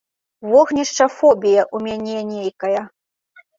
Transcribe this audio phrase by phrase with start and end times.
[0.53, 2.81] Вогнішча-фобія ў мяне нейкая!